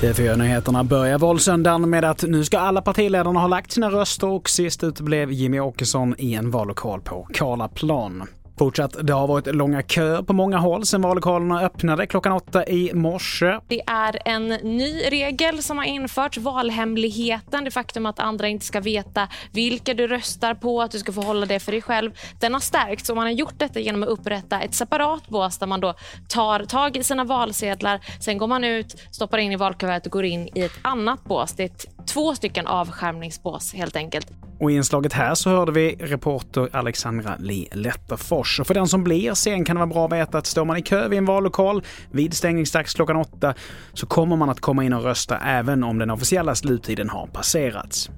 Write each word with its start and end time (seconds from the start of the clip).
TV4-nyheterna 0.00 0.84
börjar 0.84 1.18
valsöndagen 1.18 1.90
med 1.90 2.04
att 2.04 2.22
nu 2.22 2.44
ska 2.44 2.58
alla 2.58 2.82
partiledarna 2.82 3.40
ha 3.40 3.48
lagt 3.48 3.72
sina 3.72 3.90
röster 3.90 4.28
och 4.28 4.50
sist 4.50 4.84
ut 4.84 5.00
blev 5.00 5.32
Jimmy 5.32 5.60
Åkesson 5.60 6.14
i 6.18 6.34
en 6.34 6.50
vallokal 6.50 7.00
på 7.00 7.28
Karlaplan. 7.32 8.22
Fortsatt, 8.58 9.06
det 9.06 9.12
har 9.12 9.26
varit 9.26 9.54
långa 9.54 9.82
köer 9.82 10.22
på 10.22 10.32
många 10.32 10.58
håll 10.58 10.86
sedan 10.86 11.02
vallokalerna 11.02 11.60
öppnade 11.60 12.06
klockan 12.06 12.32
åtta 12.32 12.66
i 12.66 12.90
morse. 12.94 13.58
Det 13.68 13.82
är 13.86 14.18
en 14.24 14.46
ny 14.48 15.00
regel 15.10 15.62
som 15.62 15.78
har 15.78 15.84
införts, 15.84 16.38
valhemligheten, 16.38 17.64
det 17.64 17.70
faktum 17.70 18.06
att 18.06 18.18
andra 18.18 18.48
inte 18.48 18.64
ska 18.64 18.80
veta 18.80 19.28
vilka 19.52 19.94
du 19.94 20.06
röstar 20.06 20.54
på, 20.54 20.82
att 20.82 20.90
du 20.90 20.98
ska 20.98 21.12
få 21.12 21.20
hålla 21.20 21.46
det 21.46 21.60
för 21.60 21.72
dig 21.72 21.82
själv. 21.82 22.10
Den 22.40 22.52
har 22.52 22.60
stärkts 22.60 23.10
och 23.10 23.16
man 23.16 23.26
har 23.26 23.32
gjort 23.32 23.58
detta 23.58 23.80
genom 23.80 24.02
att 24.02 24.08
upprätta 24.08 24.60
ett 24.60 24.74
separat 24.74 25.28
bås 25.28 25.58
där 25.58 25.66
man 25.66 25.80
då 25.80 25.94
tar 26.28 26.64
tag 26.64 26.96
i 26.96 27.02
sina 27.02 27.24
valsedlar, 27.24 28.00
sen 28.20 28.38
går 28.38 28.46
man 28.46 28.64
ut, 28.64 29.00
stoppar 29.10 29.38
in 29.38 29.52
i 29.52 29.56
valkuvertet 29.56 30.06
och 30.06 30.12
går 30.12 30.24
in 30.24 30.48
i 30.54 30.60
ett 30.60 30.78
annat 30.82 31.24
bås. 31.24 31.52
Det 31.52 31.64
är 31.64 31.70
två 32.06 32.34
stycken 32.34 32.66
avskärmningsbås 32.66 33.74
helt 33.74 33.96
enkelt. 33.96 34.45
Och 34.58 34.70
i 34.70 34.74
inslaget 34.74 35.12
här 35.12 35.34
så 35.34 35.50
hörde 35.50 35.72
vi 35.72 35.96
reporter 36.00 36.68
Alexandra 36.72 37.36
Li 37.38 37.68
Letterfors. 37.72 38.60
Och 38.60 38.66
för 38.66 38.74
den 38.74 38.88
som 38.88 39.04
blir 39.04 39.34
sen 39.34 39.64
kan 39.64 39.76
det 39.76 39.80
vara 39.80 39.86
bra 39.86 40.04
att 40.04 40.12
veta 40.12 40.38
att 40.38 40.46
står 40.46 40.64
man 40.64 40.76
i 40.76 40.82
kö 40.82 41.08
vid 41.08 41.18
en 41.18 41.24
vallokal 41.24 41.82
vid 42.10 42.34
stängningsdags 42.34 42.94
klockan 42.94 43.16
åtta 43.16 43.54
så 43.92 44.06
kommer 44.06 44.36
man 44.36 44.50
att 44.50 44.60
komma 44.60 44.84
in 44.84 44.92
och 44.92 45.02
rösta 45.02 45.38
även 45.38 45.84
om 45.84 45.98
den 45.98 46.10
officiella 46.10 46.54
sluttiden 46.54 47.08
har 47.08 47.26
passerats. 47.26 48.10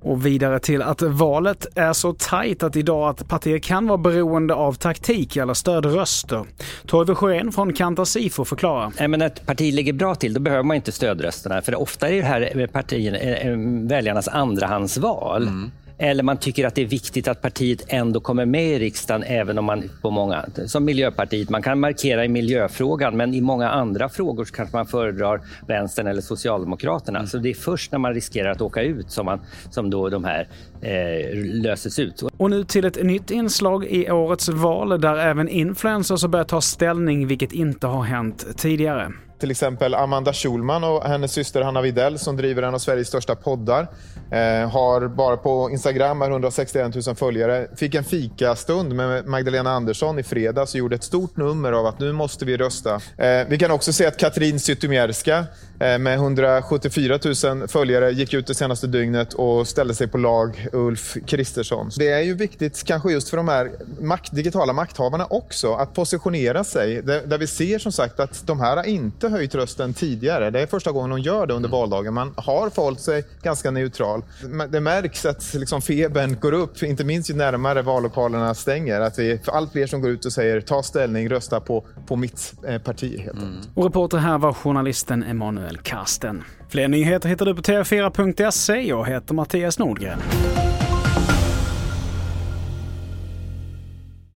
Och 0.00 0.26
vidare 0.26 0.58
till 0.58 0.82
att 0.82 1.02
valet 1.02 1.66
är 1.74 1.92
så 1.92 2.12
tajt 2.12 2.62
att 2.62 2.76
idag 2.76 3.08
att 3.08 3.28
partier 3.28 3.58
kan 3.58 3.86
vara 3.86 3.98
beroende 3.98 4.54
av 4.54 4.72
taktik 4.72 5.36
eller 5.36 5.54
stödröster. 5.54 6.44
Torve 6.86 7.14
Sjön 7.14 7.52
från 7.52 7.72
Kantar 7.72 8.04
Sifo 8.04 8.44
förklarar. 8.44 8.92
Nej, 8.98 9.08
men 9.08 9.22
ett 9.22 9.46
parti 9.46 9.74
ligger 9.74 9.92
bra 9.92 10.14
till, 10.14 10.34
då 10.34 10.40
behöver 10.40 10.62
man 10.62 10.76
inte 10.76 10.92
stödrösterna. 10.92 11.62
För 11.62 11.74
ofta 11.74 12.08
är 12.08 12.16
det 12.16 12.22
här 12.22 12.66
partierna, 12.66 13.18
eh, 13.18 13.46
eh, 13.46 13.56
väljarnas 13.88 14.28
andrahandsval. 14.28 15.42
Mm. 15.42 15.70
Eller 15.98 16.22
man 16.22 16.36
tycker 16.36 16.66
att 16.66 16.74
det 16.74 16.82
är 16.82 16.86
viktigt 16.86 17.28
att 17.28 17.42
partiet 17.42 17.84
ändå 17.88 18.20
kommer 18.20 18.46
med 18.46 18.68
i 18.68 18.78
riksdagen 18.78 19.22
även 19.22 19.58
om 19.58 19.64
man 19.64 19.90
på 20.02 20.10
många, 20.10 20.44
som 20.66 20.84
Miljöpartiet, 20.84 21.50
man 21.50 21.62
kan 21.62 21.80
markera 21.80 22.24
i 22.24 22.28
miljöfrågan 22.28 23.16
men 23.16 23.34
i 23.34 23.40
många 23.40 23.70
andra 23.70 24.08
frågor 24.08 24.44
så 24.44 24.54
kanske 24.54 24.76
man 24.76 24.86
föredrar 24.86 25.40
vänstern 25.68 26.06
eller 26.06 26.20
Socialdemokraterna. 26.20 27.18
Mm. 27.18 27.28
Så 27.28 27.38
det 27.38 27.50
är 27.50 27.54
först 27.54 27.92
när 27.92 27.98
man 27.98 28.14
riskerar 28.14 28.50
att 28.50 28.60
åka 28.60 28.82
ut 28.82 29.10
som, 29.10 29.26
man, 29.26 29.40
som 29.70 29.90
då 29.90 30.08
de 30.08 30.24
här 30.24 30.48
eh, 30.80 31.44
löses 31.62 31.98
ut. 31.98 32.22
Och 32.36 32.50
nu 32.50 32.64
till 32.64 32.84
ett 32.84 33.04
nytt 33.04 33.30
inslag 33.30 33.84
i 33.86 34.10
årets 34.10 34.48
val 34.48 35.00
där 35.00 35.16
även 35.16 35.48
influencers 35.48 36.22
har 36.22 36.28
börjat 36.28 36.48
ta 36.48 36.60
ställning 36.60 37.26
vilket 37.26 37.52
inte 37.52 37.86
har 37.86 38.02
hänt 38.02 38.46
tidigare. 38.56 39.12
Till 39.38 39.50
exempel 39.50 39.94
Amanda 39.94 40.32
Schulman 40.32 40.84
och 40.84 41.04
hennes 41.04 41.32
syster 41.32 41.62
Hanna 41.62 41.82
Videll 41.82 42.18
som 42.18 42.36
driver 42.36 42.62
en 42.62 42.74
av 42.74 42.78
Sveriges 42.78 43.08
största 43.08 43.34
poddar. 43.34 43.88
Eh, 44.30 44.70
har 44.70 45.08
bara 45.08 45.36
på 45.36 45.70
Instagram 45.70 46.22
161 46.22 47.06
000 47.06 47.16
följare. 47.16 47.68
Fick 47.76 47.94
en 47.94 48.04
fikastund 48.04 48.94
med 48.94 49.26
Magdalena 49.26 49.70
Andersson 49.70 50.18
i 50.18 50.22
fredags 50.22 50.74
och 50.74 50.78
gjorde 50.78 50.94
ett 50.94 51.04
stort 51.04 51.36
nummer 51.36 51.72
av 51.72 51.86
att 51.86 51.98
nu 51.98 52.12
måste 52.12 52.44
vi 52.44 52.56
rösta. 52.56 52.94
Eh, 52.94 53.46
vi 53.48 53.58
kan 53.58 53.70
också 53.70 53.92
se 53.92 54.06
att 54.06 54.16
Katrin 54.16 54.60
Zytomierska 54.60 55.44
eh, 55.80 55.98
med 55.98 56.14
174 56.14 57.18
000 57.44 57.68
följare 57.68 58.10
gick 58.10 58.34
ut 58.34 58.46
det 58.46 58.54
senaste 58.54 58.86
dygnet 58.86 59.34
och 59.34 59.68
ställde 59.68 59.94
sig 59.94 60.08
på 60.08 60.18
lag 60.18 60.68
Ulf 60.72 61.16
Kristersson. 61.26 61.90
Det 61.98 62.08
är 62.08 62.20
ju 62.20 62.34
viktigt 62.34 62.84
kanske 62.84 63.12
just 63.12 63.28
för 63.28 63.36
de 63.36 63.48
här 63.48 63.70
makt, 64.00 64.32
digitala 64.32 64.72
makthavarna 64.72 65.26
också 65.30 65.74
att 65.74 65.94
positionera 65.94 66.64
sig. 66.64 67.02
Där 67.02 67.38
vi 67.38 67.46
ser 67.46 67.78
som 67.78 67.92
sagt 67.92 68.20
att 68.20 68.46
de 68.46 68.60
här 68.60 68.86
inte 68.86 69.25
inte 69.26 69.36
höjt 69.36 69.54
rösten 69.54 69.94
tidigare. 69.94 70.50
Det 70.50 70.60
är 70.60 70.66
första 70.66 70.92
gången 70.92 71.10
de 71.10 71.18
gör 71.18 71.46
det 71.46 71.54
under 71.54 71.68
mm. 71.68 71.80
valdagen. 71.80 72.14
Man 72.14 72.34
har 72.36 72.70
förhållit 72.70 73.00
sig 73.00 73.24
ganska 73.42 73.70
neutral. 73.70 74.22
Det 74.68 74.80
märks 74.80 75.26
att 75.26 75.54
liksom 75.54 75.82
febern 75.82 76.36
går 76.40 76.52
upp, 76.52 76.82
inte 76.82 77.04
minst 77.04 77.30
ju 77.30 77.34
närmare 77.34 77.82
vallokalerna 77.82 78.54
stänger. 78.54 79.00
Att 79.00 79.18
vi, 79.18 79.38
för 79.38 79.52
allt 79.52 79.72
fler 79.72 79.86
som 79.86 80.00
går 80.00 80.10
ut 80.10 80.24
och 80.24 80.32
säger 80.32 80.60
ta 80.60 80.82
ställning, 80.82 81.28
rösta 81.28 81.60
på, 81.60 81.84
på 82.06 82.16
mitt 82.16 82.54
eh, 82.66 82.78
parti. 82.78 83.20
Helt 83.20 83.42
mm. 83.42 83.56
Och 83.74 83.84
reporter 83.84 84.18
här 84.18 84.38
var 84.38 84.52
journalisten 84.52 85.22
Emanuel 85.22 85.78
Karsten. 85.78 86.42
Fler 86.68 86.88
nyheter 86.88 87.28
hittar 87.28 87.46
du 87.46 87.54
på 87.54 87.62
tv4.se. 87.62 88.80
Jag 88.80 89.08
heter 89.08 89.34
Mattias 89.34 89.78
Nordgren. 89.78 90.18